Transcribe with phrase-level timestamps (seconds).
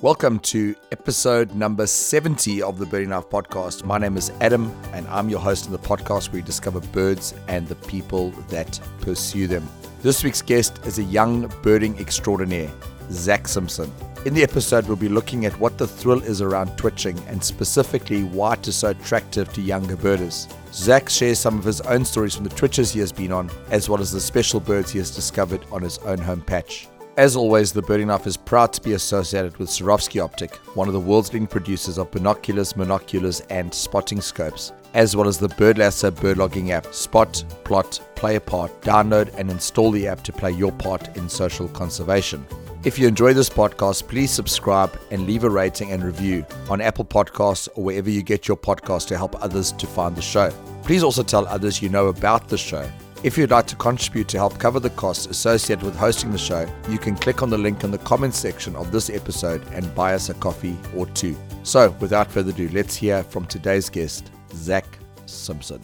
[0.00, 3.84] Welcome to episode number 70 of the Birding Life podcast.
[3.84, 7.32] My name is Adam, and I'm your host of the podcast where you discover birds
[7.46, 9.66] and the people that pursue them.
[10.02, 12.70] This week's guest is a young birding extraordinaire,
[13.12, 13.90] Zach Simpson.
[14.26, 18.24] In the episode, we'll be looking at what the thrill is around twitching and specifically
[18.24, 20.48] why it is so attractive to younger birders.
[20.72, 23.88] Zach shares some of his own stories from the twitches he has been on, as
[23.88, 26.88] well as the special birds he has discovered on his own home patch.
[27.16, 30.94] As always, the Birding Life is proud to be associated with Swarovski Optik, one of
[30.94, 36.20] the world's leading producers of binoculars, monoculars, and spotting scopes, as well as the Birdlasser
[36.20, 36.92] bird logging app.
[36.92, 41.28] Spot, plot, play a part, download and install the app to play your part in
[41.28, 42.44] social conservation.
[42.82, 47.04] If you enjoy this podcast, please subscribe and leave a rating and review on Apple
[47.04, 50.50] Podcasts or wherever you get your podcast to help others to find the show.
[50.82, 52.90] Please also tell others you know about the show
[53.24, 56.68] if you'd like to contribute to help cover the costs associated with hosting the show,
[56.90, 60.12] you can click on the link in the comments section of this episode and buy
[60.12, 61.34] us a coffee or two.
[61.62, 64.84] So, without further ado, let's hear from today's guest, Zach
[65.24, 65.80] Simpson.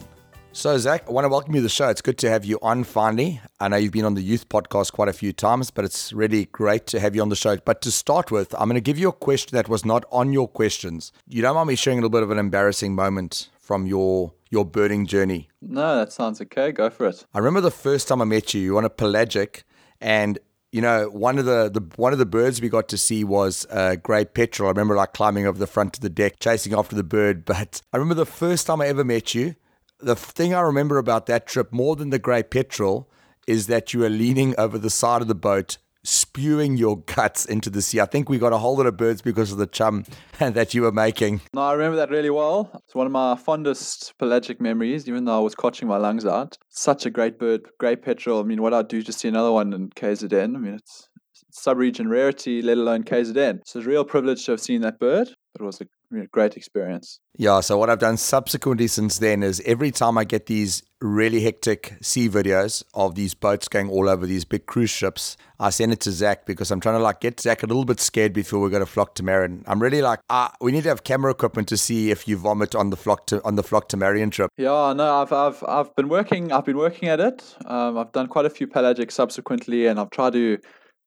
[0.53, 1.87] So, Zach, I want to welcome you to the show.
[1.87, 3.39] It's good to have you on finally.
[3.61, 6.45] I know you've been on the youth podcast quite a few times, but it's really
[6.45, 7.55] great to have you on the show.
[7.55, 10.33] But to start with, I'm going to give you a question that was not on
[10.33, 11.13] your questions.
[11.25, 14.65] You don't mind me sharing a little bit of an embarrassing moment from your your
[14.65, 15.47] birding journey?
[15.61, 16.73] No, that sounds okay.
[16.73, 17.25] Go for it.
[17.33, 18.59] I remember the first time I met you.
[18.59, 19.63] You were on a pelagic,
[20.01, 20.37] and
[20.73, 23.65] you know one of the, the one of the birds we got to see was
[23.69, 24.67] a grey petrel.
[24.67, 27.45] I remember like climbing over the front of the deck, chasing after the bird.
[27.51, 29.55] But I remember the first time I ever met you.
[30.01, 33.09] The thing I remember about that trip more than the grey petrel
[33.47, 37.69] is that you were leaning over the side of the boat spewing your guts into
[37.69, 37.99] the sea.
[37.99, 40.05] I think we got a whole lot of birds because of the chum
[40.39, 41.41] that you were making.
[41.53, 42.71] No, I remember that really well.
[42.85, 46.57] It's one of my fondest pelagic memories, even though I was coaching my lungs out.
[46.69, 48.39] Such a great bird, great petrel.
[48.39, 50.55] I mean, what I'd do to see another one in KZN.
[50.55, 51.07] I mean, it's
[51.51, 53.61] sub-region rarity, let alone KZN.
[53.65, 55.35] So it's a real privilege to have seen that bird.
[55.53, 57.19] It was a great experience.
[57.35, 57.59] Yeah.
[57.59, 61.97] So what I've done subsequently since then is every time I get these really hectic
[62.01, 65.99] sea videos of these boats going all over these big cruise ships, I send it
[66.01, 68.69] to Zach because I'm trying to like get Zach a little bit scared before we
[68.69, 69.63] go to Flock to Marion.
[69.67, 72.73] I'm really like, ah, we need to have camera equipment to see if you vomit
[72.73, 74.51] on the flock to on the Flock to Marion trip.
[74.57, 76.51] Yeah, no, I've I've I've been working.
[76.51, 77.55] I've been working at it.
[77.65, 80.59] Um, I've done quite a few pelagic subsequently, and I've tried to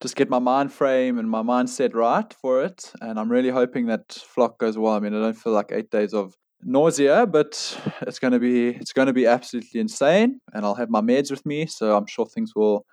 [0.04, 2.92] just get my mind frame and my mindset right for it.
[3.00, 4.92] And I'm really hoping that flock goes well.
[4.92, 7.53] I mean, I don't feel like eight days of nausea, but
[8.03, 10.41] it's going to be it's going to be absolutely insane.
[10.53, 12.84] And I'll have my meds with me, so I'm sure things will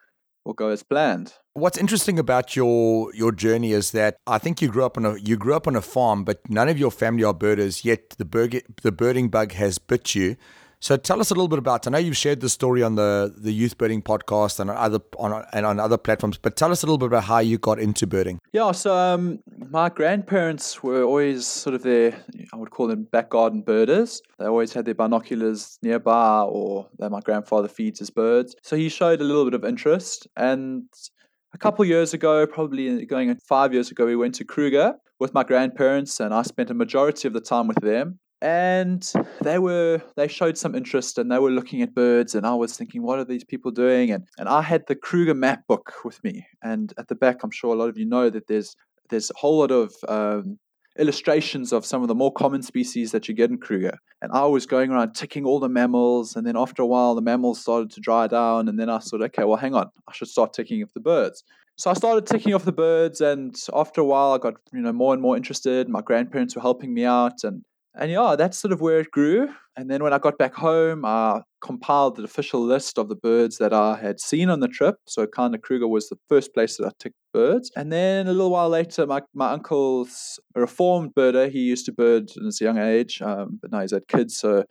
[0.45, 1.33] will go as planned.
[1.51, 5.17] What's interesting about your your journey is that I think you grew up on a
[5.19, 7.83] you grew up on a farm, but none of your family are birders.
[7.83, 10.37] Yet the bird, the birding bug has bit you.
[10.81, 11.85] So tell us a little bit about.
[11.85, 14.99] I know you've shared the story on the the youth birding podcast and on other
[15.19, 17.79] on and on other platforms, but tell us a little bit about how you got
[17.79, 18.39] into birding.
[18.51, 19.39] Yeah, so um,
[19.69, 22.15] my grandparents were always sort of their
[22.51, 24.23] I would call them back garden birders.
[24.39, 28.55] They always had their binoculars nearby, or that my grandfather feeds his birds.
[28.63, 30.85] So he showed a little bit of interest, and
[31.53, 35.43] a couple years ago, probably going five years ago, we went to Kruger with my
[35.43, 40.27] grandparents, and I spent a majority of the time with them and they were they
[40.27, 43.25] showed some interest and they were looking at birds and i was thinking what are
[43.25, 44.11] these people doing?
[44.11, 46.47] And, and i had the kruger map book with me.
[46.63, 48.75] And at the back i'm sure a lot of you know that there's
[49.09, 50.57] there's a whole lot of um,
[50.97, 53.97] illustrations of some of the more common species that you get in kruger.
[54.21, 57.21] And i was going around ticking all the mammals and then after a while the
[57.21, 59.89] mammals started to dry down and then i thought okay well hang on.
[60.09, 61.43] I should start ticking off the birds.
[61.77, 64.93] So I started ticking off the birds, and after a while, I got you know
[64.93, 65.89] more and more interested.
[65.89, 67.63] My grandparents were helping me out, and
[67.95, 69.49] and yeah, that's sort of where it grew.
[69.75, 73.57] And then when I got back home, I compiled the official list of the birds
[73.57, 74.95] that I had seen on the trip.
[75.07, 75.25] So
[75.55, 77.71] of Kruger was the first place that I ticked birds.
[77.75, 81.49] And then a little while later, my, my uncle's a reformed birder.
[81.49, 84.37] He used to bird in his young age, um, but now he's had kids.
[84.37, 84.65] So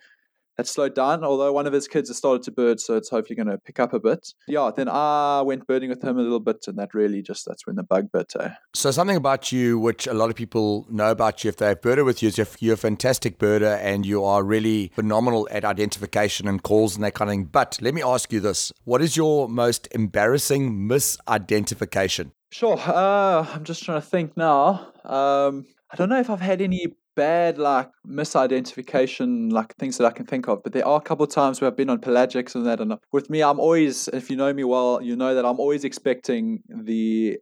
[0.60, 3.34] had slowed down, although one of his kids has started to bird, so it's hopefully
[3.34, 4.34] going to pick up a bit.
[4.46, 7.66] Yeah, then I went birding with him a little bit, and that really just that's
[7.66, 8.32] when the bug bit.
[8.38, 8.50] Eh?
[8.74, 12.04] So something about you, which a lot of people know about you if they've birded
[12.04, 16.62] with you, is you're a fantastic birder and you are really phenomenal at identification and
[16.62, 17.44] calls and that kind of thing.
[17.44, 22.32] But let me ask you this: What is your most embarrassing misidentification?
[22.52, 22.78] Sure.
[22.78, 24.92] Uh, I'm just trying to think now.
[25.04, 30.10] Um, I don't know if I've had any bad like misidentification like things that I
[30.18, 32.54] can think of but there are a couple of times where I've been on pelagics
[32.54, 35.34] and that and uh, with me I'm always if you know me well you know
[35.34, 37.38] that I'm always expecting the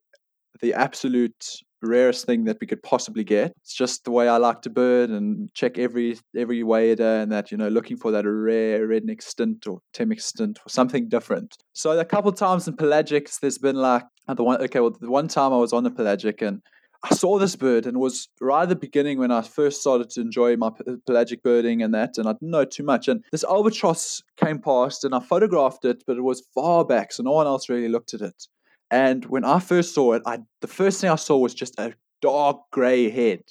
[0.60, 1.44] the absolute
[1.82, 3.52] rarest thing that we could possibly get.
[3.62, 7.50] It's just the way I like to bird and check every every wader and that
[7.50, 11.56] you know looking for that rare redneck stint or Temminck stint or something different.
[11.72, 15.10] So a couple of times in pelagics there's been like the one okay well the
[15.10, 16.60] one time I was on a pelagic and
[17.02, 20.10] I saw this bird and it was right at the beginning when I first started
[20.10, 20.70] to enjoy my
[21.06, 23.06] pelagic birding and that, and I didn't know too much.
[23.06, 27.22] And this albatross came past and I photographed it, but it was far back, so
[27.22, 28.46] no one else really looked at it.
[28.90, 31.94] And when I first saw it, I the first thing I saw was just a
[32.20, 33.42] dark grey head.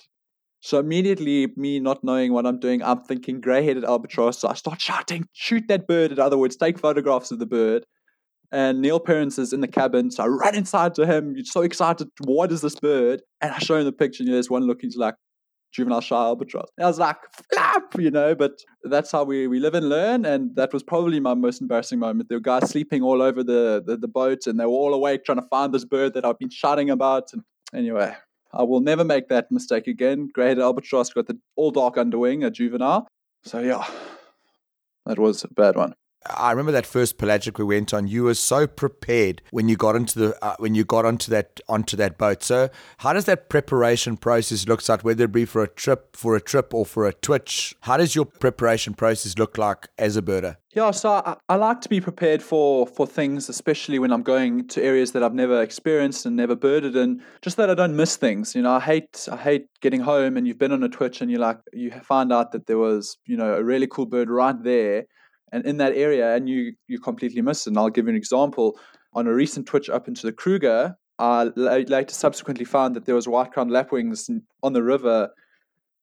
[0.59, 4.39] So immediately, me not knowing what I'm doing, I'm thinking grey-headed albatross.
[4.39, 7.85] So I start shouting, "Shoot that bird!" In other words, take photographs of the bird.
[8.51, 11.35] And Niall Perrins is in the cabin, so I ran inside to him.
[11.43, 12.07] So excited.
[12.23, 13.21] What is this bird?
[13.41, 14.23] And I show him the picture.
[14.23, 15.15] And there's one looking like
[15.73, 16.69] juvenile shy albatross.
[16.77, 17.17] And I was like,
[17.51, 18.35] flap, you know.
[18.35, 18.53] But
[18.83, 20.25] that's how we, we live and learn.
[20.25, 22.29] And that was probably my most embarrassing moment.
[22.29, 25.25] There were guys sleeping all over the, the, the boat, and they were all awake
[25.25, 27.33] trying to find this bird that I've been shouting about.
[27.33, 27.43] And
[27.75, 28.15] anyway,
[28.53, 30.29] I will never make that mistake again.
[30.33, 33.09] Grey-headed albatross got the all dark underwing, a juvenile.
[33.43, 33.85] So yeah,
[35.05, 35.95] that was a bad one.
[36.35, 38.07] I remember that first pelagic we went on.
[38.07, 41.59] You were so prepared when you got into the uh, when you got onto that
[41.67, 42.43] onto that boat.
[42.43, 45.03] So, how does that preparation process look like?
[45.03, 48.15] Whether it be for a trip, for a trip, or for a twitch, how does
[48.15, 50.57] your preparation process look like as a birder?
[50.75, 54.67] Yeah, so I, I like to be prepared for for things, especially when I'm going
[54.67, 57.23] to areas that I've never experienced and never birded in.
[57.41, 58.53] Just that I don't miss things.
[58.53, 61.31] You know, I hate I hate getting home and you've been on a twitch and
[61.31, 64.61] you like you find out that there was you know a really cool bird right
[64.63, 65.05] there
[65.51, 67.71] and in that area and you you completely miss it.
[67.71, 68.79] And I'll give you an example.
[69.13, 73.27] On a recent twitch up into the Kruger, I later subsequently found that there was
[73.27, 74.29] white crowned lapwings
[74.61, 75.31] on the river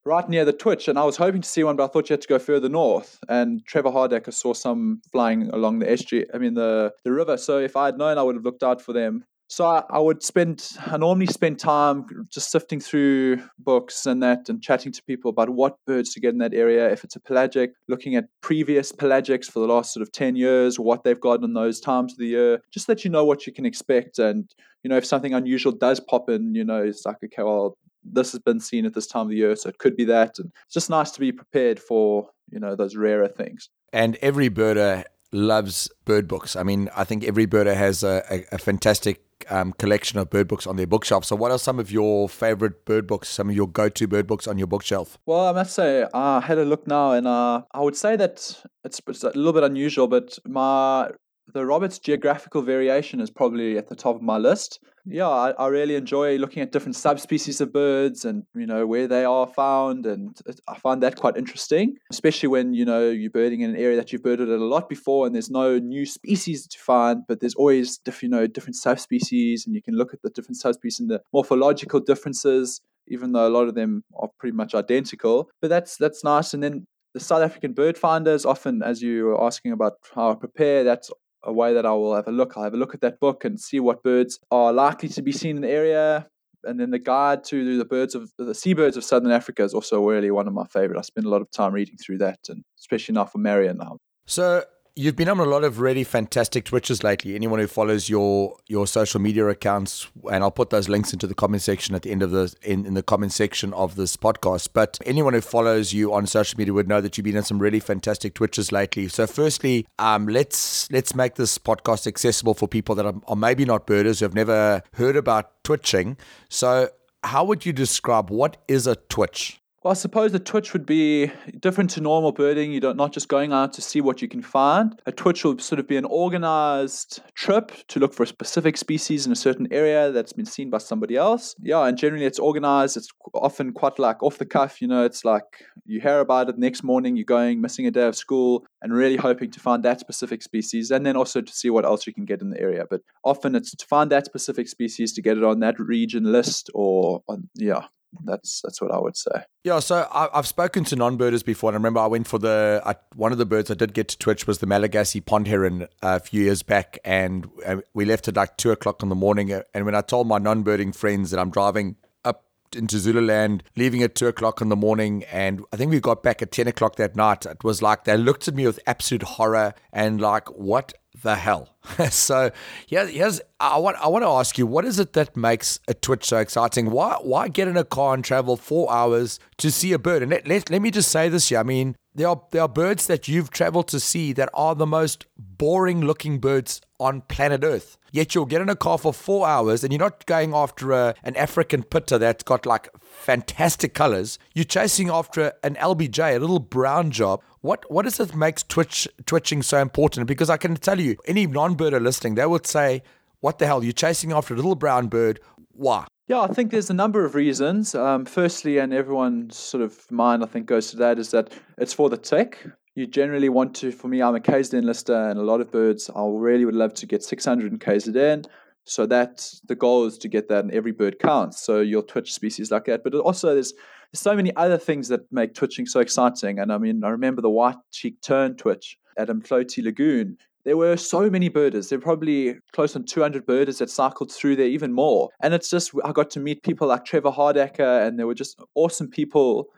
[0.04, 2.14] right near the twitch, and I was hoping to see one, but I thought you
[2.14, 3.18] had to go further north.
[3.28, 7.36] And Trevor Hardaker saw some flying along the SG, I mean the the river.
[7.36, 9.24] So if I had known, I would have looked out for them.
[9.48, 14.48] So I, I, would spend, I normally spend time just sifting through books and that
[14.48, 16.90] and chatting to people about what birds to get in that area.
[16.90, 20.78] If it's a pelagic, looking at previous pelagics for the last sort of 10 years,
[20.78, 23.52] what they've got in those times of the year, just that you know what you
[23.52, 24.18] can expect.
[24.18, 24.50] And,
[24.82, 28.32] you know, if something unusual does pop in, you know, it's like, okay, well, this
[28.32, 30.38] has been seen at this time of the year, so it could be that.
[30.38, 33.70] And it's just nice to be prepared for, you know, those rarer things.
[33.92, 36.56] And every birder loves bird books.
[36.56, 40.48] I mean, I think every birder has a, a, a fantastic um, collection of bird
[40.48, 41.24] books on their bookshelf.
[41.24, 44.26] So, what are some of your favorite bird books, some of your go to bird
[44.26, 45.18] books on your bookshelf?
[45.26, 48.64] Well, I must say, I had a look now, and uh, I would say that
[48.84, 51.10] it's, it's a little bit unusual, but my
[51.52, 54.80] the Roberts geographical variation is probably at the top of my list.
[55.06, 59.06] Yeah, I, I, really enjoy looking at different subspecies of birds and you know where
[59.06, 60.34] they are found, and
[60.66, 64.12] I find that quite interesting, especially when you know you're birding in an area that
[64.12, 67.98] you've birded a lot before, and there's no new species to find, but there's always
[67.98, 71.20] diff, you know different subspecies, and you can look at the different subspecies and the
[71.34, 75.50] morphological differences, even though a lot of them are pretty much identical.
[75.60, 79.44] But that's that's nice, and then the South African bird finders, often as you were
[79.44, 81.10] asking about how I prepare, that's
[81.44, 82.56] a way that I will have a look.
[82.56, 85.32] I'll have a look at that book and see what birds are likely to be
[85.32, 86.28] seen in the area.
[86.64, 90.02] And then the guide to the birds of the seabirds of southern Africa is also
[90.02, 90.98] really one of my favorite.
[90.98, 93.98] I spend a lot of time reading through that, and especially now for Marion now.
[94.26, 94.64] So
[94.96, 97.34] You've been on a lot of really fantastic Twitches lately.
[97.34, 101.34] Anyone who follows your your social media accounts, and I'll put those links into the
[101.34, 104.68] comment section at the end of the in, in the comment section of this podcast.
[104.72, 107.58] But anyone who follows you on social media would know that you've been on some
[107.58, 109.08] really fantastic Twitches lately.
[109.08, 113.64] So, firstly, um, let's let's make this podcast accessible for people that are, are maybe
[113.64, 116.16] not birders who have never heard about twitching.
[116.48, 116.90] So,
[117.24, 119.60] how would you describe what is a twitch?
[119.84, 122.72] Well, I suppose the twitch would be different to normal birding.
[122.72, 124.98] You're not just going out to see what you can find.
[125.04, 129.26] A twitch will sort of be an organized trip to look for a specific species
[129.26, 131.54] in a certain area that's been seen by somebody else.
[131.60, 132.96] Yeah, and generally it's organized.
[132.96, 134.80] It's often quite like off the cuff.
[134.80, 135.44] You know, it's like
[135.84, 137.18] you hear about it next morning.
[137.18, 140.90] You're going missing a day of school and really hoping to find that specific species,
[140.90, 142.84] and then also to see what else you can get in the area.
[142.88, 146.70] But often it's to find that specific species to get it on that region list
[146.72, 147.82] or on yeah
[148.24, 149.44] that's that's what I would say.
[149.64, 152.82] Yeah, so I, have spoken to non-birders before, and I remember I went for the
[152.84, 155.88] I, one of the birds I did get to Twitch was the Malagasy pond heron
[156.02, 157.48] a few years back, and
[157.94, 159.52] we left at like two o'clock in the morning.
[159.72, 162.44] And when I told my non-birding friends that I'm driving up
[162.76, 166.42] into Zululand, leaving at two o'clock in the morning, and I think we got back
[166.42, 169.74] at ten o'clock that night, it was like they looked at me with absolute horror
[169.92, 171.76] and like, what the hell?
[172.10, 172.50] so
[172.86, 176.24] here's I want I want to ask you, what is it that makes a Twitch
[176.24, 176.90] so exciting?
[176.90, 180.22] Why why get in a car and travel four hours to see a bird?
[180.22, 181.58] And let, let, let me just say this here.
[181.58, 184.86] I mean, there are there are birds that you've traveled to see that are the
[184.86, 187.96] most boring looking birds on planet Earth.
[188.12, 191.14] Yet you'll get in a car for four hours and you're not going after a,
[191.24, 194.38] an African pitta that's got like fantastic colors.
[194.54, 197.42] You're chasing after an LBJ, a little brown job.
[197.60, 200.26] What what is it makes twitch twitching so important?
[200.26, 203.02] Because I can tell you, any non-birder listening, they would say,
[203.40, 203.82] "What the hell?
[203.82, 205.40] You're chasing after a little brown bird?
[205.72, 207.94] Why?" Yeah, I think there's a number of reasons.
[207.94, 211.92] Um, firstly, and everyone's sort of mind, I think, goes to that is that it's
[211.92, 212.66] for the tick.
[212.94, 216.10] You generally want to, for me, I'm a KZN lister, and a lot of birds,
[216.14, 218.46] I really would love to get 600 in KZN.
[218.86, 221.60] So that the goal is to get that, and every bird counts.
[221.60, 223.02] So you'll twitch species like that.
[223.02, 223.72] But also, there's,
[224.12, 226.58] there's so many other things that make twitching so exciting.
[226.58, 230.96] And I mean, I remember the white cheek tern twitch at Umdloti Lagoon there were
[230.96, 231.88] so many birders.
[231.88, 235.28] There were probably close on 200 birders that cycled through there, even more.
[235.40, 238.58] And it's just, I got to meet people like Trevor Hardaker, and they were just
[238.74, 239.68] awesome people.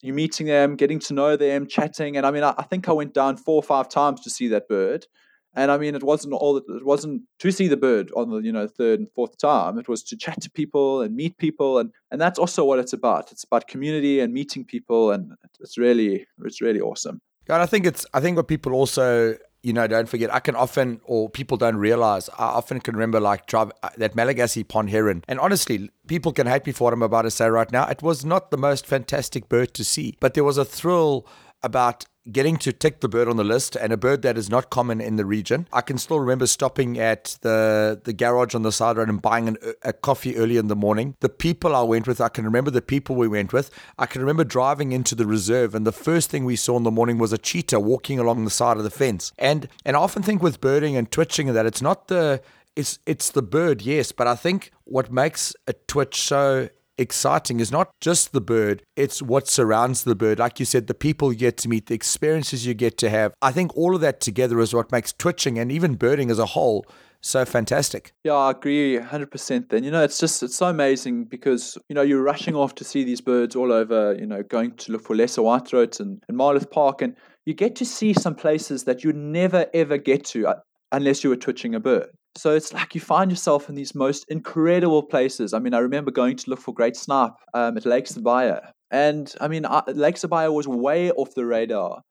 [0.00, 2.16] You meeting them, getting to know them, chatting.
[2.16, 4.48] And I mean, I, I think I went down four or five times to see
[4.48, 5.06] that bird.
[5.54, 6.58] And I mean, it wasn't all.
[6.58, 9.78] It wasn't to see the bird on the you know third and fourth time.
[9.78, 12.92] It was to chat to people and meet people, and and that's also what it's
[12.92, 13.32] about.
[13.32, 17.22] It's about community and meeting people, and it's really it's really awesome.
[17.48, 19.36] And I think it's I think what people also
[19.66, 23.18] you know, don't forget, I can often, or people don't realize, I often can remember
[23.18, 25.24] like drive uh, that Malagasy pond heron.
[25.26, 27.84] And honestly, people can hate me for what I'm about to say right now.
[27.88, 31.26] It was not the most fantastic bird to see, but there was a thrill
[31.64, 34.70] about getting to tick the bird on the list and a bird that is not
[34.70, 35.68] common in the region.
[35.72, 39.48] I can still remember stopping at the the garage on the side road and buying
[39.48, 41.16] an, a coffee early in the morning.
[41.20, 43.70] The people I went with, I can remember the people we went with.
[43.98, 46.90] I can remember driving into the reserve and the first thing we saw in the
[46.90, 49.32] morning was a cheetah walking along the side of the fence.
[49.38, 52.42] And and I often think with birding and twitching that it's not the
[52.76, 56.68] it's it's the bird, yes, but I think what makes a twitch so
[56.98, 60.38] exciting is not just the bird, it's what surrounds the bird.
[60.38, 63.34] Like you said, the people you get to meet, the experiences you get to have.
[63.42, 66.46] I think all of that together is what makes twitching and even birding as a
[66.46, 66.86] whole
[67.26, 68.12] so fantastic.
[68.24, 69.84] Yeah, I agree 100% then.
[69.84, 73.04] You know, it's just, it's so amazing because, you know, you're rushing off to see
[73.04, 76.70] these birds all over, you know, going to look for lesser whitethroats and, and Marloth
[76.70, 77.02] Park.
[77.02, 80.54] And you get to see some places that you never, ever get to uh,
[80.92, 82.10] unless you were twitching a bird.
[82.36, 85.54] So it's like you find yourself in these most incredible places.
[85.54, 88.72] I mean, I remember going to look for great snipe um, at Lake Sibaya.
[88.90, 92.02] And I mean, I, Lake Sibaya was way off the radar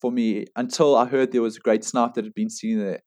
[0.00, 3.00] for me until I heard there was a great snipe that had been seen there.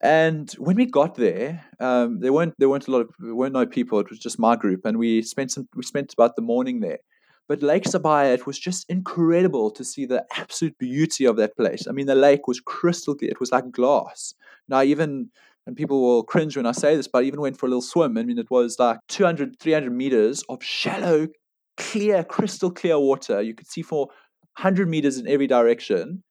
[0.00, 3.54] And when we got there, um, there weren't there weren't a lot of there weren't
[3.54, 3.98] no people.
[4.00, 6.98] It was just my group, and we spent some we spent about the morning there.
[7.48, 11.86] But Lake Sibaya, it was just incredible to see the absolute beauty of that place.
[11.88, 14.34] I mean, the lake was crystal clear; it was like glass.
[14.68, 15.30] Now, even
[15.66, 17.82] and people will cringe when I say this, but I even went for a little
[17.82, 18.18] swim.
[18.18, 21.28] I mean, it was like 200, 300 meters of shallow,
[21.76, 23.40] clear, crystal clear water.
[23.40, 24.06] You could see for
[24.58, 26.22] 100 meters in every direction.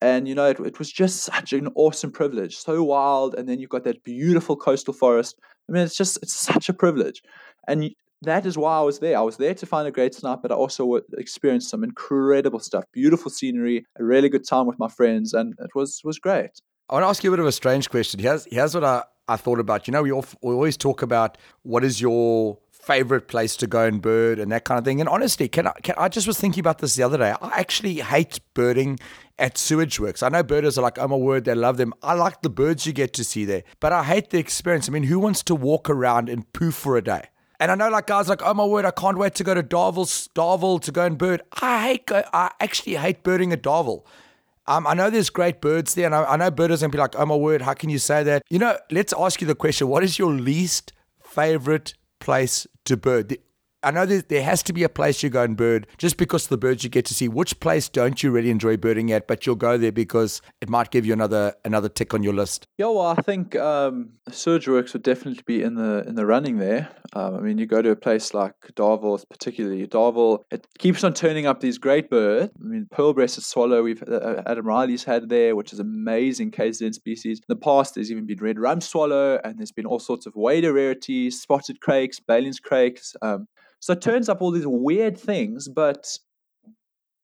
[0.00, 3.34] And, you know, it, it was just such an awesome privilege, so wild.
[3.34, 5.36] And then you've got that beautiful coastal forest.
[5.68, 7.20] I mean, it's just, it's such a privilege.
[7.66, 7.90] And
[8.22, 9.16] that is why I was there.
[9.16, 12.84] I was there to find a great snipe, but I also experienced some incredible stuff,
[12.92, 16.50] beautiful scenery, a really good time with my friends, and it was was great.
[16.90, 18.18] I want to ask you a bit of a strange question.
[18.18, 19.86] Here's, here's what I, I thought about.
[19.86, 23.84] You know, we, all, we always talk about what is your favorite place to go
[23.84, 24.98] and bird and that kind of thing.
[24.98, 27.34] And honestly, can I, can, I just was thinking about this the other day.
[27.42, 28.98] I actually hate birding
[29.38, 30.22] at sewage works.
[30.22, 31.92] I know birders are like, oh my word, they love them.
[32.02, 34.88] I like the birds you get to see there, but I hate the experience.
[34.88, 37.24] I mean, who wants to walk around and poo for a day?
[37.60, 39.62] And I know like guys like, oh my word, I can't wait to go to
[39.62, 41.42] Darvill, Darvill to go and bird.
[41.60, 44.04] I hate, I actually hate birding at Darvill
[44.68, 47.00] um, I know there's great birds there, and I, I know birders going to be
[47.00, 48.42] like, oh my word, how can you say that?
[48.50, 53.30] You know, let's ask you the question: What is your least favorite place to bird?
[53.30, 53.40] The
[53.82, 56.48] I know there, has to be a place you go and bird just because of
[56.48, 57.28] the birds you get to see.
[57.28, 60.90] Which place don't you really enjoy birding at, but you'll go there because it might
[60.90, 62.66] give you another another tick on your list?
[62.76, 66.58] Yeah, well, I think um, sewage works would definitely be in the in the running
[66.58, 66.88] there.
[67.12, 71.14] Um, I mean, you go to a place like Darvill, particularly Darvill, it keeps on
[71.14, 72.52] turning up these great birds.
[72.60, 76.94] I mean, pearl-breasted swallow, we've uh, uh Adam Riley's had there, which is amazing KZN
[76.94, 77.38] species.
[77.38, 80.34] In the past, there's even been red rum swallow, and there's been all sorts of
[80.34, 83.14] wader rarities, spotted crakes, Baillon's crakes.
[83.22, 83.46] Um,
[83.80, 86.06] so it turns up all these weird things, but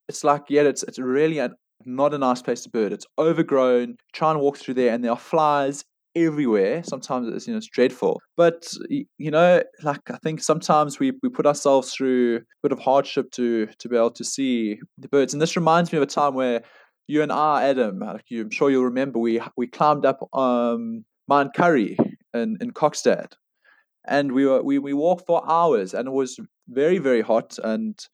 [0.08, 1.50] it's like, yeah, it's it's really a,
[1.84, 2.92] not a nice place to bird.
[2.92, 3.96] It's overgrown.
[4.12, 5.84] Try and walk through there, and there are flies
[6.16, 6.82] everywhere.
[6.84, 8.20] Sometimes it's you know it's dreadful.
[8.36, 12.78] But you know, like I think sometimes we we put ourselves through a bit of
[12.78, 15.32] hardship to to be able to see the birds.
[15.32, 16.62] And this reminds me of a time where
[17.06, 21.04] you and I, Adam, like you, I'm sure you'll remember, we we climbed up um,
[21.28, 21.96] Mount Currie
[22.32, 23.32] in in Kokstad
[24.06, 28.06] and we were we, we walked for hours and it was very very hot and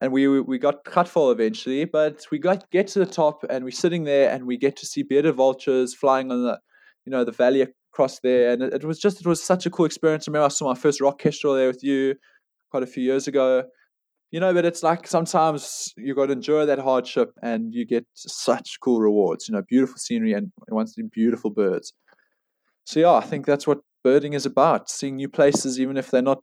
[0.00, 3.64] and we we got cut full eventually but we got get to the top and
[3.64, 6.58] we're sitting there and we get to see bearded vultures flying on the
[7.04, 9.70] you know the valley across there and it, it was just it was such a
[9.70, 10.26] cool experience.
[10.26, 12.14] I remember I saw my first rock kestrel there with you
[12.70, 13.64] quite a few years ago.
[14.30, 18.04] You know but it's like sometimes you got to endure that hardship and you get
[18.14, 21.92] such cool rewards you know beautiful scenery and once beautiful birds.
[22.84, 26.22] So yeah i think that's what birding is about seeing new places, even if they're
[26.22, 26.42] not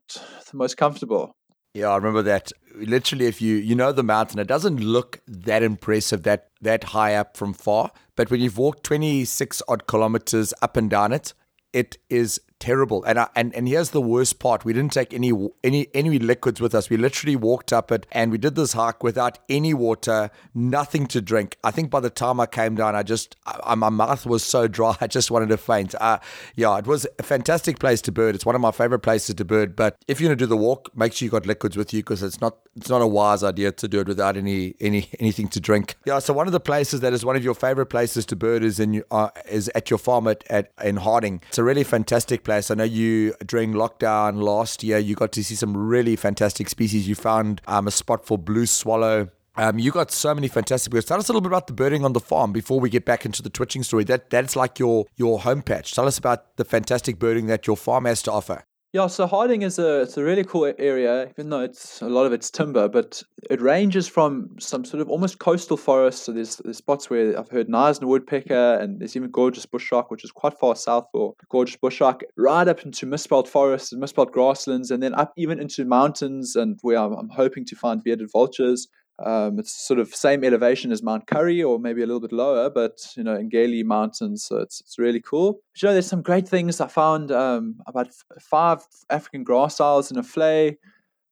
[0.49, 1.31] the most comfortable.
[1.73, 2.51] Yeah, I remember that.
[2.75, 7.15] Literally, if you you know the mountain, it doesn't look that impressive that that high
[7.15, 7.91] up from far.
[8.17, 11.33] But when you've walked twenty six odd kilometers up and down it,
[11.71, 13.03] it is terrible.
[13.03, 16.61] And I, and and here's the worst part: we didn't take any any any liquids
[16.61, 16.89] with us.
[16.89, 21.21] We literally walked up it, and we did this hike without any water, nothing to
[21.21, 21.57] drink.
[21.63, 24.67] I think by the time I came down, I just I, my mouth was so
[24.69, 25.93] dry, I just wanted to faint.
[25.99, 26.19] Uh,
[26.55, 28.35] yeah, it was a fantastic place to bird.
[28.35, 29.75] It's one of my favorite places to bird.
[29.75, 32.23] But if you're gonna do the walk, make sure you got liquids with you because
[32.23, 35.59] it's not it's not a wise idea to do it without any any anything to
[35.59, 35.95] drink.
[36.05, 38.63] Yeah, so one of the places that is one of your favorite places to bird
[38.63, 41.41] is in uh, is at your farm at, at in Harding.
[41.49, 42.69] It's a really fantastic place place.
[42.69, 47.07] I know you during lockdown last year, you got to see some really fantastic species.
[47.07, 49.29] You found um, a spot for blue swallow.
[49.55, 51.05] Um, you got so many fantastic birds.
[51.05, 53.25] Tell us a little bit about the birding on the farm before we get back
[53.25, 54.03] into the twitching story.
[54.03, 55.93] That that's like your your home patch.
[55.93, 58.63] Tell us about the fantastic birding that your farm has to offer.
[58.93, 62.25] Yeah, so Harding is a it's a really cool area, even though it's a lot
[62.25, 66.25] of it's timber, but it ranges from some sort of almost coastal forest.
[66.25, 70.25] So there's, there's spots where I've heard Knysna woodpecker, and there's even gorgeous bushshrike, which
[70.25, 74.91] is quite far south for gorgeous bushshrike, right up into mistbelt forests and mistbelt grasslands,
[74.91, 78.89] and then up even into mountains, and where I'm, I'm hoping to find bearded vultures.
[79.25, 82.69] Um, it's sort of same elevation as Mount Currie, or maybe a little bit lower,
[82.69, 85.53] but you know, Ngeli Mountains, so it's it's really cool.
[85.53, 88.09] But, you know, there's some great things I found um, about
[88.39, 90.77] five African grass owls in a vlei,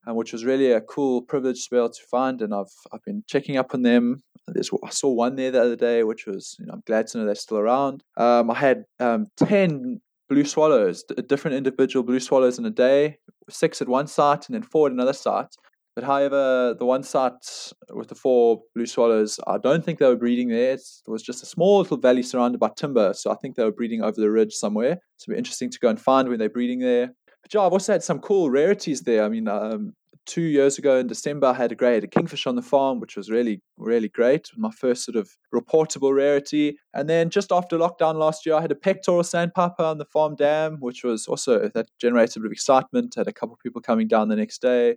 [0.08, 3.04] uh, which was really a cool privilege to be able to find, and I've I've
[3.04, 4.22] been checking up on them.
[4.46, 7.18] There's, I saw one there the other day, which was you know I'm glad to
[7.18, 8.02] know they're still around.
[8.16, 13.18] Um, I had um, ten blue swallows, different individual blue swallows in a day,
[13.48, 15.54] six at one site and then four at another site.
[15.94, 20.16] But however, the one site with the four blue swallows, I don't think they were
[20.16, 20.74] breeding there.
[20.74, 23.12] it was just a small little valley surrounded by timber.
[23.12, 24.98] So I think they were breeding over the ridge somewhere.
[25.16, 27.08] So it'll be interesting to go and find when they're breeding there.
[27.42, 29.24] But yeah, I've also had some cool rarities there.
[29.24, 29.94] I mean, um,
[30.26, 33.16] two years ago in December, I had a grey, a kingfish on the farm, which
[33.16, 34.50] was really, really great.
[34.56, 36.78] My first sort of reportable rarity.
[36.94, 40.36] And then just after lockdown last year, I had a pectoral sandpiper on the farm
[40.36, 43.14] dam, which was also that generated a bit of excitement.
[43.16, 44.96] Had a couple of people coming down the next day.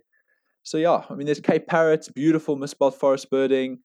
[0.64, 3.78] So yeah, I mean, there's Cape parrots, beautiful mistbelt forest birding.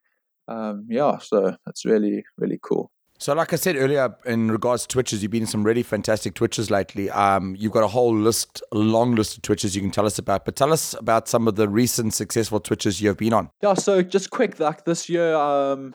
[0.48, 2.92] Um, yeah, so that's really really cool.
[3.22, 6.36] So, like I said earlier, in regards to Twitches, you've been in some really fantastic
[6.36, 7.10] Twitches lately.
[7.10, 10.18] Um, you've got a whole list, a long list of Twitches you can tell us
[10.18, 10.46] about.
[10.46, 13.50] But tell us about some of the recent successful Twitches you have been on.
[13.62, 15.94] Yeah, so just quick, like this year, um,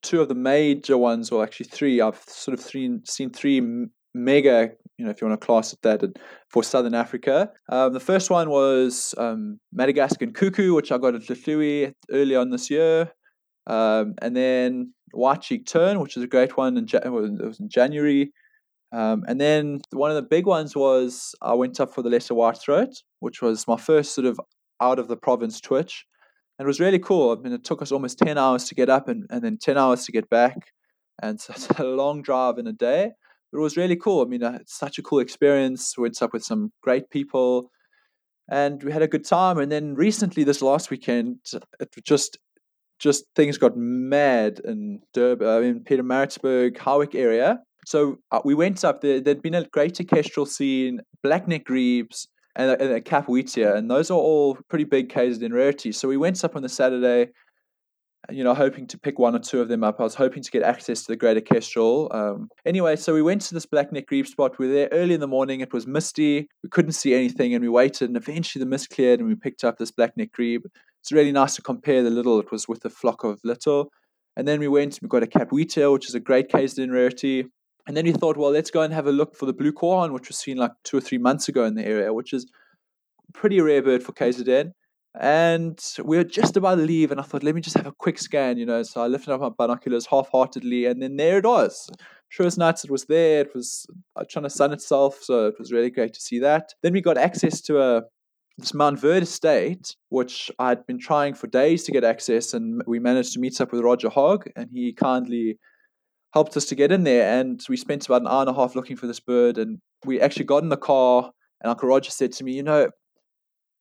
[0.00, 4.70] two of the major ones, or actually three, I've sort of three, seen three mega,
[4.98, 7.50] you know, if you want to class it that, for Southern Africa.
[7.68, 12.50] Um, the first one was um, Madagascar cuckoo, which I got at Hlui early on
[12.50, 13.12] this year.
[13.66, 17.68] Um, and then White Cheek Tern, which is a great one, in, it was in
[17.68, 18.32] January.
[18.92, 22.34] Um, and then one of the big ones was I went up for the lesser
[22.34, 24.38] white throat, which was my first sort of
[24.80, 26.04] out of the province twitch.
[26.58, 27.32] And it was really cool.
[27.32, 29.76] I mean, it took us almost 10 hours to get up and, and then 10
[29.76, 30.72] hours to get back.
[31.20, 33.12] And so it's a long drive in a day
[33.54, 34.22] it was really cool.
[34.22, 35.94] I mean, it's such a cool experience.
[35.96, 37.70] We went up with some great people,
[38.50, 39.58] and we had a good time.
[39.58, 41.38] And then recently, this last weekend,
[41.80, 42.38] it just
[42.98, 47.58] just things got mad in Durban, uh, in Pietermaritzburg, Howick area.
[47.86, 49.20] So uh, we went up there.
[49.20, 53.90] There'd been a greater kestrel scene, blackneck grebes, and a, and a cap wheatear, and
[53.90, 55.92] those are all pretty big cases in rarity.
[55.92, 57.32] So we went up on the Saturday
[58.30, 60.00] you know, hoping to pick one or two of them up.
[60.00, 62.08] I was hoping to get access to the Greater Kestrel.
[62.12, 64.58] Um, anyway, so we went to this blackneck grebe spot.
[64.58, 65.60] We were there early in the morning.
[65.60, 66.48] It was misty.
[66.62, 68.08] We couldn't see anything, and we waited.
[68.08, 70.64] And eventually, the mist cleared, and we picked up this blackneck grebe.
[71.00, 72.40] It's really nice to compare the little.
[72.40, 73.90] It was with a flock of little.
[74.36, 74.98] And then we went.
[75.02, 77.46] We got a cap wheatear, which is a great KZN rarity.
[77.86, 80.12] And then we thought, well, let's go and have a look for the blue korhaan,
[80.12, 82.46] which was seen like two or three months ago in the area, which is
[83.34, 84.72] pretty rare bird for KZN.
[85.20, 87.92] And we were just about to leave, and I thought, let me just have a
[87.92, 88.82] quick scan, you know.
[88.82, 91.88] So I lifted up my binoculars half heartedly, and then there it was.
[92.30, 93.42] Sure as nuts, it was there.
[93.42, 96.74] It was uh, trying to sun itself, so it was really great to see that.
[96.82, 98.02] Then we got access to a
[98.58, 102.98] this Mount Verde estate, which I'd been trying for days to get access, and we
[102.98, 105.58] managed to meet up with Roger Hogg, and he kindly
[106.32, 107.38] helped us to get in there.
[107.38, 110.20] And we spent about an hour and a half looking for this bird, and we
[110.20, 111.30] actually got in the car.
[111.62, 112.88] And Uncle Roger said to me, You know,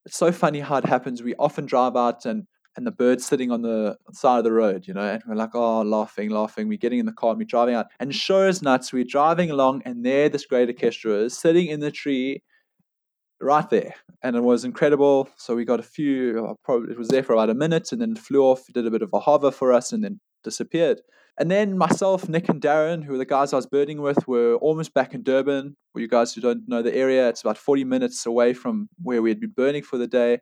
[0.05, 1.23] it's so funny how it happens.
[1.23, 4.87] We often drive out and and the bird's sitting on the side of the road,
[4.87, 6.67] you know, and we're like, oh, laughing, laughing.
[6.67, 7.87] We're getting in the car and we're driving out.
[7.99, 11.81] And sure as nuts, we're driving along, and there this great kestrel is sitting in
[11.81, 12.41] the tree
[13.39, 13.93] right there.
[14.23, 15.29] And it was incredible.
[15.37, 18.01] So we got a few, uh, probably it was there for about a minute and
[18.01, 21.01] then it flew off, did a bit of a hover for us, and then disappeared.
[21.39, 24.55] And then myself, Nick, and Darren, who were the guys I was birding with, were
[24.55, 25.75] almost back in Durban.
[25.91, 29.21] For you guys who don't know the area, it's about 40 minutes away from where
[29.21, 30.39] we had been birding for the day.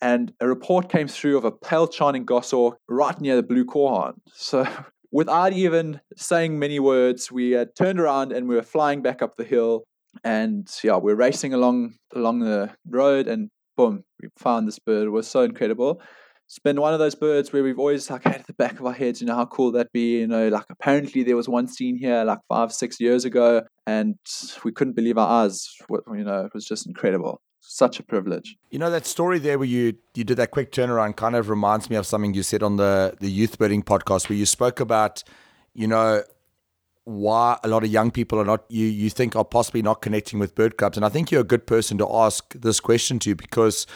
[0.00, 4.14] And a report came through of a pale chanting goshawk right near the blue korhaan.
[4.32, 4.66] So,
[5.12, 9.36] without even saying many words, we had turned around and we were flying back up
[9.36, 9.84] the hill.
[10.24, 15.06] And yeah, we're racing along along the road, and boom, we found this bird.
[15.06, 16.00] It was so incredible
[16.48, 18.94] it's been one of those birds where we've always like had the back of our
[18.94, 20.20] heads, you know, how cool that be.
[20.20, 24.16] You know, like apparently there was one scene here like five, six years ago, and
[24.64, 25.68] we couldn't believe our eyes.
[25.90, 27.42] You know, it was just incredible.
[27.60, 28.56] Such a privilege.
[28.70, 31.90] You know that story there where you you did that quick turnaround kind of reminds
[31.90, 35.22] me of something you said on the the youth birding podcast where you spoke about,
[35.74, 36.22] you know,
[37.04, 40.38] why a lot of young people are not you you think are possibly not connecting
[40.38, 43.34] with bird clubs, and I think you're a good person to ask this question to
[43.34, 43.86] because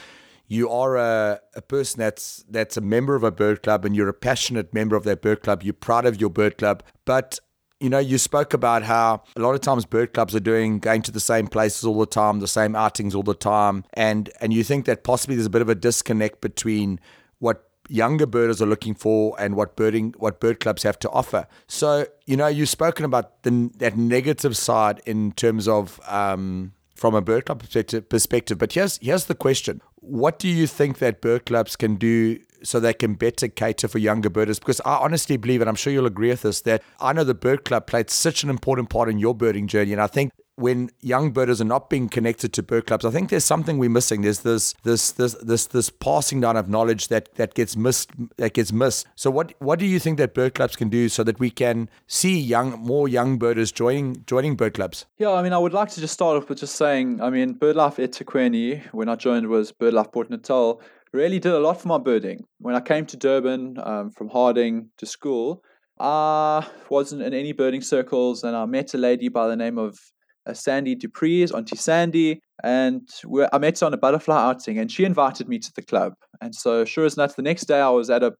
[0.52, 4.08] you are a, a person that's that's a member of a bird club and you're
[4.08, 5.62] a passionate member of that bird club.
[5.62, 7.38] You're proud of your bird club, but
[7.80, 11.02] you know, you spoke about how a lot of times bird clubs are doing going
[11.02, 14.52] to the same places all the time, the same outings all the time, and and
[14.52, 17.00] you think that possibly there's a bit of a disconnect between
[17.38, 21.46] what younger birders are looking for and what birding what bird clubs have to offer.
[21.66, 27.14] So you know, you've spoken about the that negative side in terms of um, from
[27.14, 27.64] a bird club
[28.08, 28.58] perspective.
[28.58, 32.80] But here's here's the question: What do you think that bird clubs can do so
[32.80, 34.58] they can better cater for younger birders?
[34.58, 37.34] Because I honestly believe, and I'm sure you'll agree with this, that I know the
[37.34, 40.90] bird club played such an important part in your birding journey, and I think when
[41.00, 44.22] young birders are not being connected to bird clubs, I think there's something we're missing.
[44.22, 48.54] There's this this this this this passing down of knowledge that that gets missed that
[48.54, 49.06] gets missed.
[49.16, 51.88] So what what do you think that bird clubs can do so that we can
[52.06, 55.06] see young more young birders joining joining bird clubs?
[55.18, 57.54] Yeah, I mean I would like to just start off with just saying, I mean
[57.54, 61.98] BirdLife eThekwini, when I joined was BirdLife Port Natal, really did a lot for my
[61.98, 62.44] birding.
[62.58, 65.62] When I came to Durban um, from Harding to school,
[65.98, 69.98] I wasn't in any birding circles and I met a lady by the name of
[70.46, 73.08] uh, Sandy Dupree's Auntie Sandy, and
[73.52, 76.14] I met her on a butterfly outing, and she invited me to the club.
[76.40, 78.34] And so, sure as not, the next day I was at a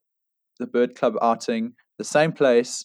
[0.59, 2.85] the bird club outing, the same place,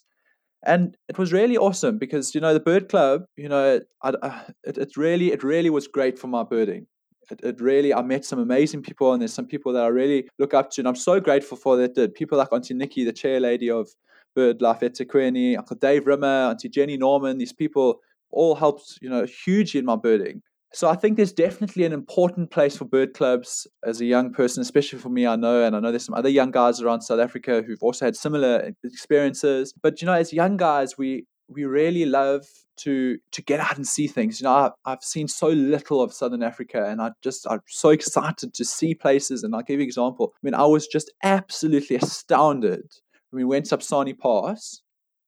[0.66, 4.42] and it was really awesome because you know the bird club, you know, I, I,
[4.64, 6.88] it, it really it really was great for my birding.
[7.30, 10.30] It, it, really I met some amazing people, and there's some people that I really
[10.40, 11.96] look up to, and I'm so grateful for that.
[11.96, 13.90] Did people like Auntie Nikki, the chair lady of
[14.36, 18.00] Bird Life eThekwini, Uncle Dave Rimmer, Auntie Jenny Norman, these people
[18.32, 20.42] all helped, you know, hugely in my birding.
[20.74, 24.62] So I think there's definitely an important place for bird clubs as a young person,
[24.62, 25.26] especially for me.
[25.26, 28.06] I know, and I know there's some other young guys around South Africa who've also
[28.06, 29.74] had similar experiences.
[29.82, 32.46] But you know, as young guys, we we really love
[32.78, 34.42] to to get out and see things.
[34.42, 37.90] You know, I, I've seen so little of Southern Africa, and I just I'm so
[37.90, 39.44] excited to see places.
[39.44, 40.34] And I'll give you an example.
[40.36, 42.92] I mean, I was just absolutely astounded
[43.30, 44.82] when we went up Sani Pass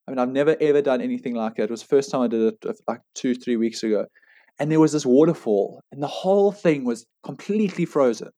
[0.09, 1.63] I mean, I've never ever done anything like it.
[1.65, 4.07] It was the first time I did it uh, like two, three weeks ago.
[4.57, 8.29] And there was this waterfall, and the whole thing was completely frozen.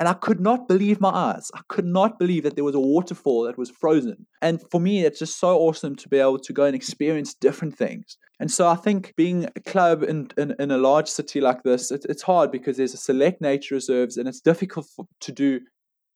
[0.00, 1.50] And I could not believe my eyes.
[1.54, 4.26] I could not believe that there was a waterfall that was frozen.
[4.40, 7.76] And for me, it's just so awesome to be able to go and experience different
[7.76, 8.16] things.
[8.40, 11.92] And so I think being a club in, in, in a large city like this,
[11.92, 15.60] it, it's hard because there's a select nature reserves and it's difficult for, to do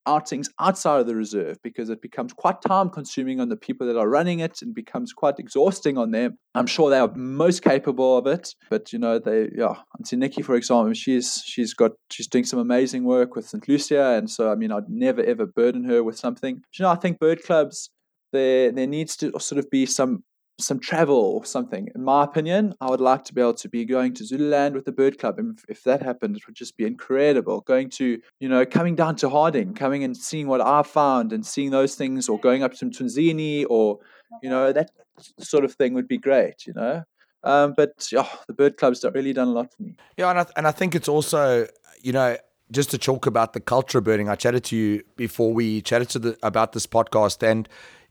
[0.07, 3.99] outings outside of the reserve because it becomes quite time consuming on the people that
[3.99, 6.39] are running it and becomes quite exhausting on them.
[6.55, 10.43] I'm sure they are most capable of it, but you know, they yeah, Auntie Nikki,
[10.43, 13.69] for example, she's she's got she's doing some amazing work with St.
[13.69, 16.63] Lucia and so I mean I'd never ever burden her with something.
[16.79, 17.91] You know, I think bird clubs
[18.33, 20.25] there there needs to sort of be some
[20.61, 21.89] some travel or something.
[21.95, 24.85] In my opinion, I would like to be able to be going to Zululand with
[24.85, 25.39] the bird club.
[25.39, 27.61] And if, if that happened, it would just be incredible.
[27.61, 31.47] Going to, you know, coming down to Harding, coming and seeing what I found and
[31.47, 33.99] seeing those things, or going up to Mtunzini, or,
[34.43, 34.91] you know, that
[35.39, 37.05] sort of thing would be great, you know.
[37.45, 39.95] Um, but oh, the bird club's really done a lot for me.
[40.17, 41.69] Yeah, and I, and I think it's also,
[42.03, 42.37] you know,
[42.73, 44.29] just to talk about the culture of birding.
[44.29, 47.69] I chatted to you before we chatted to the, about this podcast, and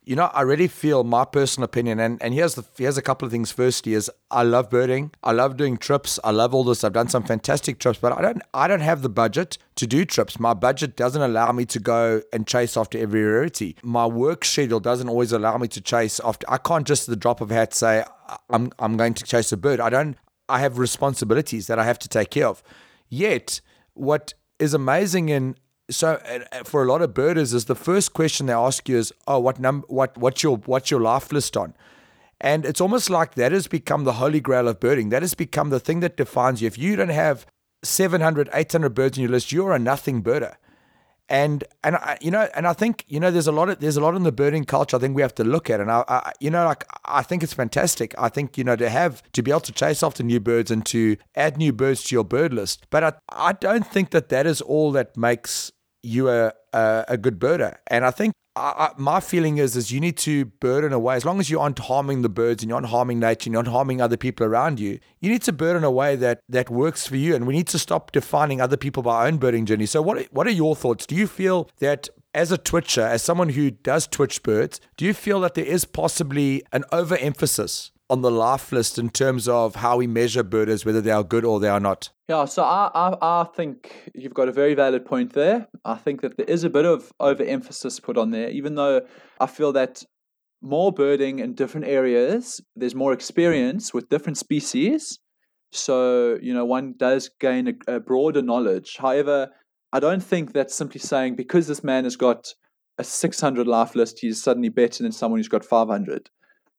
[0.08, 3.26] you know, I really feel my personal opinion, and, and here's the here's a couple
[3.26, 3.52] of things.
[3.52, 6.86] Firstly, is I love birding, I love doing trips, I love all this.
[6.86, 10.06] I've done some fantastic trips, but I don't I don't have the budget to do
[10.06, 10.40] trips.
[10.40, 13.76] My budget doesn't allow me to go and chase after every rarity.
[13.84, 16.50] My work schedule doesn't always allow me to chase after.
[16.50, 18.06] I can't just the drop of a hat say
[18.50, 19.82] I'm I'm going to chase a bird.
[19.82, 20.16] I don't.
[20.48, 22.64] I have responsibilities that I have to take care of.
[23.10, 23.60] Yet,
[23.94, 25.58] what is amazing in
[25.90, 26.20] so
[26.66, 29.60] for a lot of birders is the first question they ask you is oh what
[29.60, 31.74] number what what's your what's your life list on
[32.40, 35.70] and it's almost like that has become the holy grail of birding that has become
[35.70, 37.46] the thing that defines you if you don't have
[37.84, 40.56] 700 800 birds in your list you're a nothing birder
[41.30, 43.98] And and I, you know, and I think you know, there's a lot of there's
[43.98, 44.96] a lot in the birding culture.
[44.96, 47.44] I think we have to look at, and I, I you know, like I think
[47.44, 48.16] it's fantastic.
[48.18, 50.86] I think you know to have to be able to chase after new birds and
[50.86, 52.88] to add new birds to your bird list.
[52.90, 57.18] But I I don't think that that is all that makes you are a, a
[57.18, 57.76] good birder.
[57.88, 61.16] And I think I, my feeling is is you need to bird in a way
[61.16, 63.64] as long as you aren't harming the birds and you're not harming nature and you're
[63.64, 66.70] not harming other people around you you need to bird in a way that that
[66.70, 67.36] works for you.
[67.36, 69.86] And we need to stop defining other people by our own birding journey.
[69.86, 71.06] So what what are your thoughts?
[71.06, 75.14] Do you feel that as a twitcher as someone who does twitch birds do you
[75.14, 79.98] feel that there is possibly an overemphasis on the life list in terms of how
[79.98, 82.10] we measure birders, whether they are good or they are not?
[82.30, 85.68] Yeah, so I, I, I think you've got a very valid point there.
[85.84, 89.02] I think that there is a bit of overemphasis put on there, even though
[89.40, 90.04] I feel that
[90.62, 95.20] more birding in different areas, there's more experience with different species.
[95.72, 98.98] So, you know, one does gain a, a broader knowledge.
[98.98, 99.50] However,
[99.92, 102.54] I don't think that's simply saying because this man has got
[102.98, 106.30] a 600 life list, he's suddenly better than someone who's got 500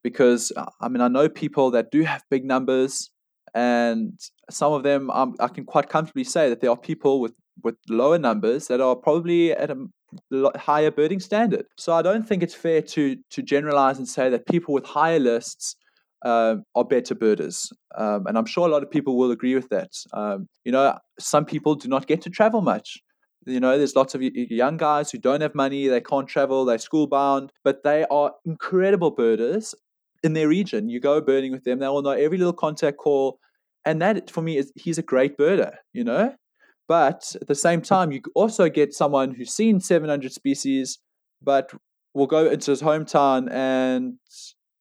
[0.02, 3.10] because uh, I mean I know people that do have big numbers,
[3.54, 4.18] and
[4.50, 7.32] some of them um, I can quite comfortably say that there are people with
[7.62, 9.76] with lower numbers that are probably at a
[10.56, 11.66] higher birding standard.
[11.76, 15.18] So I don't think it's fair to to generalize and say that people with higher
[15.18, 15.76] lists
[16.24, 19.68] um, are better birders, um, and I'm sure a lot of people will agree with
[19.68, 19.90] that.
[20.12, 22.98] Um, you know, some people do not get to travel much.
[23.46, 26.76] You know, there's lots of young guys who don't have money, they can't travel, they're
[26.76, 29.74] school bound, but they are incredible birders
[30.22, 30.88] in their region.
[30.88, 33.38] You go birding with them, they will know every little contact call.
[33.84, 36.34] And that for me is he's a great birder, you know?
[36.88, 37.86] But at the same mm.
[37.86, 40.98] time, you also get someone who's seen 700 species,
[41.42, 41.70] but
[42.14, 44.14] will go into his hometown and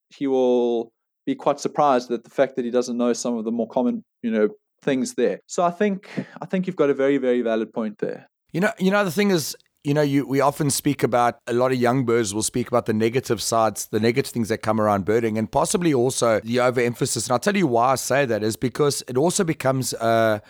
[0.09, 0.91] he will
[1.25, 4.03] be quite surprised at the fact that he doesn't know some of the more common,
[4.23, 4.47] you know,
[4.81, 5.41] things there.
[5.45, 6.09] So I think
[6.41, 8.29] I think you've got a very very valid point there.
[8.53, 11.53] You know, you know the thing is you know, you we often speak about a
[11.53, 14.81] lot of young birds will speak about the negative sides, the negative things that come
[14.81, 17.27] around birding, and possibly also the overemphasis.
[17.27, 20.41] And I'll tell you why I say that is because it also becomes a,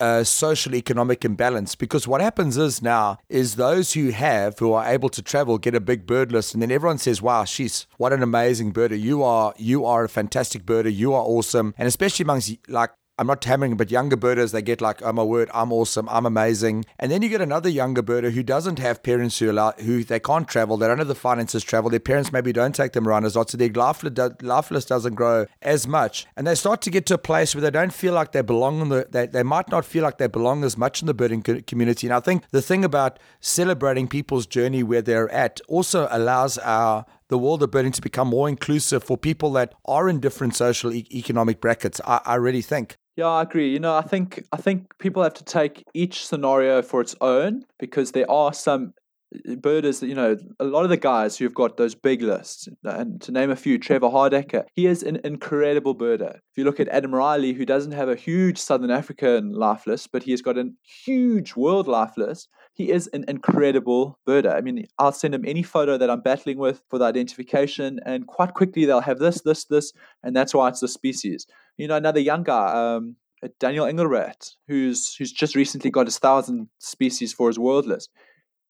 [0.00, 1.74] a social economic imbalance.
[1.74, 5.74] Because what happens is now is those who have who are able to travel get
[5.74, 9.00] a big bird list, and then everyone says, "Wow, she's what an amazing birder!
[9.00, 10.94] You are you are a fantastic birder!
[10.94, 14.80] You are awesome!" And especially amongst like I'm not hammering, but younger birders, they get
[14.80, 16.84] like, oh my word, I'm awesome, I'm amazing.
[16.98, 20.20] And then you get another younger birder who doesn't have parents who allow, who they
[20.20, 23.08] can't travel, they don't have the finances to travel, their parents maybe don't take them
[23.08, 24.04] around as lots, so their life,
[24.42, 26.26] life list doesn't grow as much.
[26.36, 28.80] And they start to get to a place where they don't feel like they belong
[28.82, 31.42] in the, they, they might not feel like they belong as much in the birding
[31.42, 32.06] community.
[32.06, 37.04] And I think the thing about celebrating people's journey where they're at also allows our
[37.28, 40.92] the world of birding to become more inclusive for people that are in different social
[40.92, 42.00] e- economic brackets.
[42.06, 42.96] I, I really think.
[43.16, 43.72] Yeah, I agree.
[43.72, 47.64] You know, I think I think people have to take each scenario for its own
[47.78, 48.94] because there are some
[49.34, 53.20] uh, birders, you know, a lot of the guys who've got those big lists, and
[53.22, 56.36] to name a few, Trevor Hardaker, he is an incredible birder.
[56.36, 60.12] If you look at Adam Riley, who doesn't have a huge Southern African life list,
[60.12, 60.70] but he has got a
[61.04, 64.54] huge world life list, he is an incredible birder.
[64.54, 68.26] I mean, I'll send him any photo that I'm battling with for the identification, and
[68.26, 71.46] quite quickly they'll have this, this, this, and that's why it's the species
[71.78, 73.16] you know, another young guy, um,
[73.60, 78.10] Daniel Engelbrecht, who's who's just recently got his thousand species for his world list,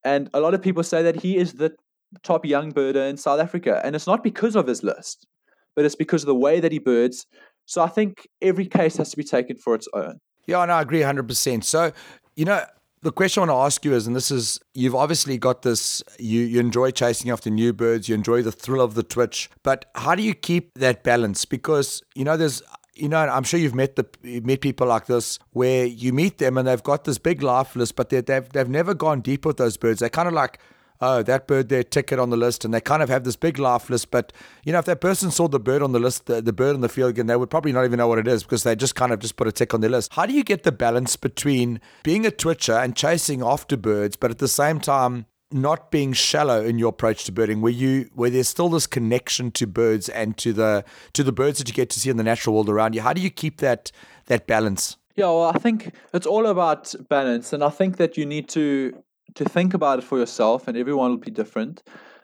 [0.05, 1.75] and a lot of people say that he is the
[2.23, 5.27] top young birder in South Africa, and it's not because of his list,
[5.75, 7.27] but it's because of the way that he birds.
[7.65, 10.21] So I think every case has to be taken for its own.
[10.47, 11.65] Yeah, no, I agree 100%.
[11.65, 11.93] So,
[12.35, 12.65] you know,
[13.03, 16.03] the question I want to ask you is, and this is, you've obviously got this,
[16.19, 19.87] you, you enjoy chasing after new birds, you enjoy the thrill of the twitch, but
[19.95, 21.45] how do you keep that balance?
[21.45, 22.63] Because, you know, there's,
[22.95, 26.39] you know, I'm sure you've met the you've met people like this where you meet
[26.39, 29.57] them and they've got this big life list, but they've they've never gone deep with
[29.57, 30.01] those birds.
[30.01, 30.59] They're kind of like,
[31.01, 33.59] oh, that bird there, ticket on the list, and they kind of have this big
[33.59, 34.11] life list.
[34.11, 34.33] But
[34.65, 36.81] you know, if that person saw the bird on the list, the, the bird on
[36.81, 38.95] the field again, they would probably not even know what it is because they just
[38.95, 40.13] kind of just put a tick on their list.
[40.13, 44.31] How do you get the balance between being a twitcher and chasing after birds, but
[44.31, 48.31] at the same time not being shallow in your approach to birding where you where
[48.31, 50.85] there's still this connection to birds and to the
[51.15, 53.15] to the birds that you get to see in the natural world around you how
[53.15, 53.91] do you keep that
[54.27, 58.27] that balance yeah well i think it's all about balance and i think that you
[58.27, 58.93] need to
[59.35, 61.83] to think about it for yourself and everyone will be different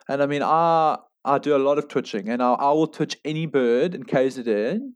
[0.09, 3.17] and i mean i i do a lot of twitching and i, I will twitch
[3.25, 4.93] any bird in kzn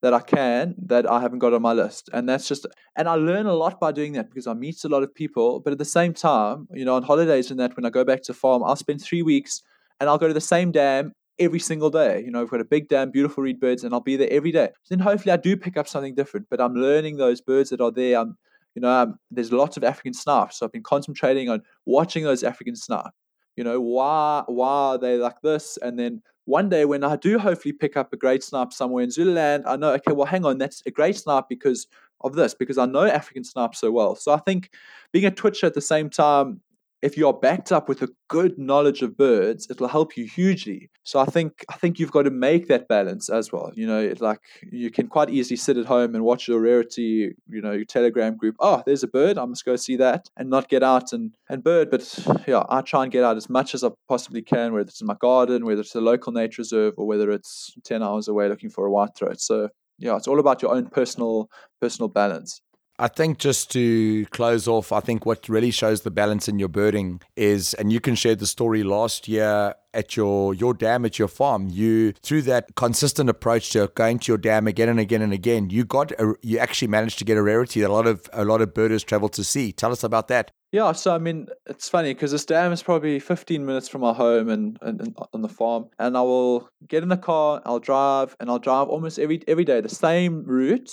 [0.00, 2.08] that I can that I haven't got on my list.
[2.12, 2.66] And that's just,
[2.96, 5.60] and I learn a lot by doing that because I meet a lot of people.
[5.60, 8.22] But at the same time, you know, on holidays and that, when I go back
[8.24, 9.60] to farm, I'll spend three weeks
[10.00, 12.22] and I'll go to the same dam every single day.
[12.24, 14.52] You know, we've got a big dam, beautiful reed birds, and I'll be there every
[14.52, 14.70] day.
[14.88, 17.92] Then hopefully I do pick up something different, but I'm learning those birds that are
[17.92, 18.18] there.
[18.18, 18.36] I'm,
[18.78, 20.52] you know, um, there's lots of African snipe.
[20.52, 23.10] So I've been concentrating on watching those African snipe.
[23.56, 25.80] You know, why why are they like this?
[25.82, 29.10] And then one day when I do hopefully pick up a great snipe somewhere in
[29.10, 31.88] Zululand, I know, okay, well, hang on, that's a great snipe because
[32.20, 34.14] of this, because I know African snipe so well.
[34.14, 34.70] So I think
[35.12, 36.60] being a twitcher at the same time
[37.00, 40.90] if you are backed up with a good knowledge of birds, it'll help you hugely.
[41.04, 43.70] So I think I think you've got to make that balance as well.
[43.74, 47.60] You know, like you can quite easily sit at home and watch your rarity, you
[47.62, 48.56] know, your Telegram group.
[48.60, 49.38] Oh, there's a bird.
[49.38, 51.90] I must go see that, and not get out and and bird.
[51.90, 52.02] But
[52.46, 55.06] yeah, I try and get out as much as I possibly can, whether it's in
[55.06, 58.70] my garden, whether it's a local nature reserve, or whether it's ten hours away looking
[58.70, 59.40] for a white throat.
[59.40, 61.48] So yeah, it's all about your own personal
[61.80, 62.60] personal balance.
[62.98, 66.68] I think just to close off, I think what really shows the balance in your
[66.68, 71.18] birding is, and you can share the story last year at your your dam at
[71.18, 71.68] your farm.
[71.70, 75.70] You through that consistent approach to going to your dam again and again and again,
[75.70, 78.44] you got a, you actually managed to get a rarity that a lot of a
[78.44, 79.72] lot of birders travel to see.
[79.72, 80.50] Tell us about that.
[80.70, 84.12] Yeah, so I mean, it's funny because this dam is probably 15 minutes from our
[84.12, 87.78] home and, and, and, on the farm, and I will get in the car, I'll
[87.78, 90.90] drive, and I'll drive almost every every day the same route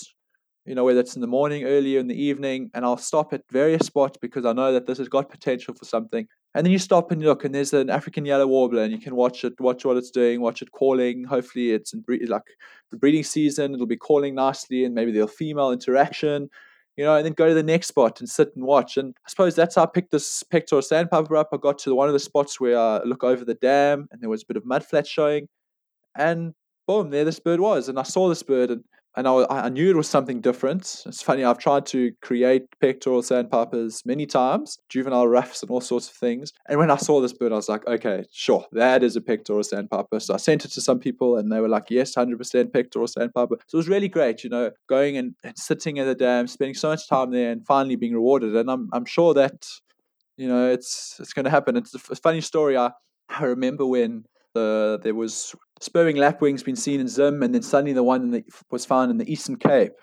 [0.66, 3.44] you know, whether it's in the morning, earlier in the evening, and I'll stop at
[3.52, 6.28] various spots because I know that this has got potential for something.
[6.56, 9.16] And then you stop and look, and there's an African yellow warbler, and you can
[9.16, 11.24] watch it, watch what it's doing, watch it calling.
[11.26, 12.44] Hopefully, it's in bre- like
[12.92, 16.50] the breeding season; it'll be calling nicely, and maybe there'll female interaction,
[16.98, 17.16] you know.
[17.16, 18.98] And then go to the next spot and sit and watch.
[18.98, 21.50] And I suppose that's how I picked this pectoral sandpiper up.
[21.52, 24.30] I got to one of the spots where I look over the dam, and there
[24.30, 25.48] was a bit of mud flat showing,
[26.18, 26.54] and
[26.88, 28.84] boom, there this bird was, and I saw this bird, and
[29.16, 31.04] and I, I, knew it was something different.
[31.06, 36.10] It's funny, I've tried to create pectoral sandpipers many times, juvenile ruffs and all sorts
[36.10, 36.52] of things.
[36.68, 39.64] And when I saw this bird, I was like, okay, sure, that is a pectoral
[39.64, 40.20] sandpiper.
[40.20, 43.56] So I sent it to some people and they were like, yes, 100% pectoral sandpiper.
[43.68, 46.76] So it was really great, you know, going and, and sitting at the dam, spending
[46.76, 48.56] so much time there and finally being rewarded.
[48.56, 49.66] And I'm, I'm sure that,
[50.36, 51.78] you know, it's, it's going to happen.
[51.78, 52.78] It's a funny story.
[52.78, 52.92] I,
[53.30, 57.94] I remember when the, there was spur-winged lapwings been seen in Zim, and then suddenly
[57.94, 59.94] the one the, was found in the Eastern Cape.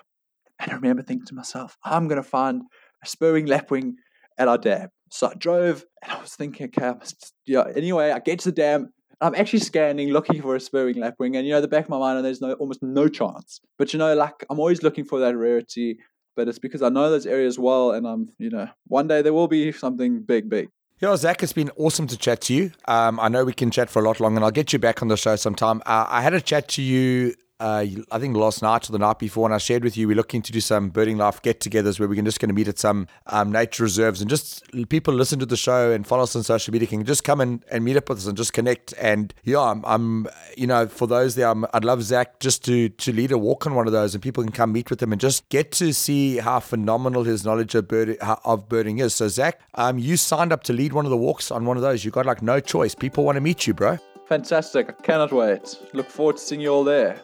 [0.59, 2.63] And I remember thinking to myself, I'm going to find
[3.03, 3.97] a spur-winged lapwing
[4.39, 4.89] at our dam.
[5.11, 7.65] So I drove, and I was thinking, okay, I must, yeah.
[7.75, 8.93] Anyway, I get to the dam.
[9.21, 11.99] I'm actually scanning, looking for a spur-winged lapwing, and you know, the back of my
[11.99, 13.61] mind, there's no almost no chance.
[13.79, 15.99] But you know, like I'm always looking for that rarity.
[16.35, 19.35] But it's because I know those areas well, and I'm, you know, one day there
[19.35, 20.71] will be something big, big.
[21.03, 22.71] Yeah, Zach, it's been awesome to chat to you.
[22.87, 25.03] Um, I know we can chat for a lot longer, and I'll get you back
[25.03, 25.83] on the show sometime.
[25.85, 29.21] Uh, I had a chat to you uh, I think last night or the night
[29.21, 32.09] before, and I shared with you, we're looking to do some birding life get-togethers where
[32.09, 35.47] we're just going to meet at some um, nature reserves and just people listen to
[35.47, 38.09] the show and follow us on social media can just come and, and meet up
[38.09, 38.95] with us and just connect.
[39.01, 42.89] And yeah, I'm, I'm you know, for those there, i would love Zach just to
[42.89, 45.13] to lead a walk on one of those, and people can come meet with him
[45.13, 49.15] and just get to see how phenomenal his knowledge of bird of birding is.
[49.15, 51.83] So Zach, um, you signed up to lead one of the walks on one of
[51.85, 52.05] those.
[52.05, 52.97] You got like no choice.
[52.97, 53.99] People want to meet you, bro.
[54.27, 54.89] Fantastic!
[54.89, 55.79] I cannot wait.
[55.93, 57.23] Look forward to seeing you all there.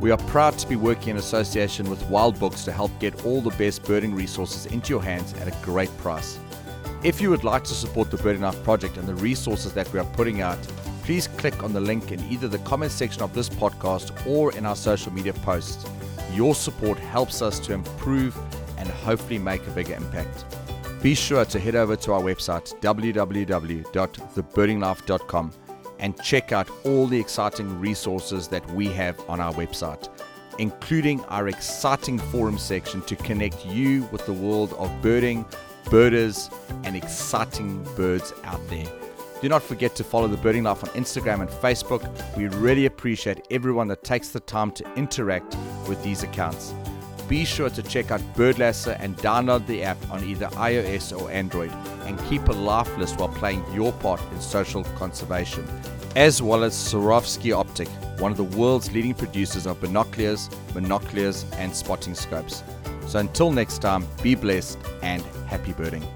[0.00, 3.40] We are proud to be working in association with Wild Books to help get all
[3.40, 6.38] the best birding resources into your hands at a great price.
[7.04, 9.98] If you would like to support the Birding Life project and the resources that we
[9.98, 10.58] are putting out,
[11.04, 14.66] please click on the link in either the comment section of this podcast or in
[14.66, 15.84] our social media posts.
[16.32, 18.36] Your support helps us to improve
[18.78, 20.44] and hopefully make a bigger impact.
[21.02, 25.52] Be sure to head over to our website www.thebirdinglife.com
[26.02, 30.10] and check out all the exciting resources that we have on our website,
[30.58, 35.46] including our exciting forum section to connect you with the world of birding,
[35.90, 36.50] birders,
[36.84, 38.86] and exciting birds out there.
[39.40, 42.02] Do not forget to follow the Birding Life on Instagram and Facebook.
[42.36, 45.56] We really appreciate everyone that takes the time to interact
[45.88, 46.74] with these accounts.
[47.28, 51.72] Be sure to check out Birdlasser and download the app on either iOS or Android
[52.04, 55.66] and keep a life list while playing your part in social conservation
[56.16, 57.88] as well as Swarovski Optik,
[58.20, 62.62] one of the world's leading producers of binoculars, monoculars, and spotting scopes.
[63.06, 66.06] So until next time, be blessed and happy birding.